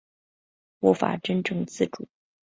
[0.79, 2.09] 无法真正自主